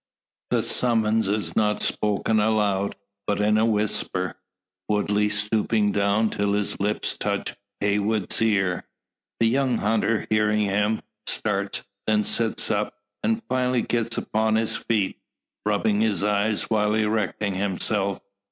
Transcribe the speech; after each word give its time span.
The 0.49 0.63
summons 0.63 1.27
is 1.27 1.55
not 1.55 1.79
spoken 1.79 2.39
aloud, 2.39 2.95
but 3.27 3.39
in 3.39 3.59
a 3.59 3.67
whisper, 3.67 4.33
Woodley 4.89 5.29
stooping 5.29 5.91
down 5.91 6.31
till 6.31 6.53
his 6.53 6.79
lips 6.79 7.15
touch 7.15 7.55
Heywood's 7.81 8.41
ear. 8.41 8.87
The 9.39 9.45
young 9.45 9.77
hunter 9.77 10.25
hearing 10.31 10.61
him, 10.61 11.03
starts, 11.27 11.83
then 12.07 12.23
sits 12.23 12.71
up, 12.71 12.95
and 13.21 13.43
finally 13.47 13.83
gets 13.83 14.17
upon 14.17 14.55
his 14.55 14.75
feet, 14.75 15.17
rubbing 15.67 16.01
his 16.01 16.23
eyes 16.23 16.63
while 16.63 16.95
erecting 16.95 17.53
himself. 17.53 18.21